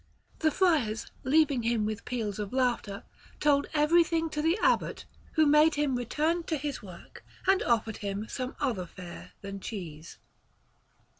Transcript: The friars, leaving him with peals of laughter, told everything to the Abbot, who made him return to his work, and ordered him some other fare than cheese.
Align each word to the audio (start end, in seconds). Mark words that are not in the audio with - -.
The 0.39 0.49
friars, 0.49 1.11
leaving 1.23 1.61
him 1.61 1.85
with 1.85 2.05
peals 2.05 2.39
of 2.39 2.51
laughter, 2.51 3.03
told 3.39 3.67
everything 3.71 4.31
to 4.31 4.41
the 4.41 4.57
Abbot, 4.59 5.05
who 5.33 5.45
made 5.45 5.75
him 5.75 5.95
return 5.95 6.41
to 6.45 6.57
his 6.57 6.81
work, 6.81 7.23
and 7.45 7.61
ordered 7.61 7.97
him 7.97 8.27
some 8.27 8.55
other 8.59 8.87
fare 8.87 9.33
than 9.41 9.59
cheese. 9.59 10.17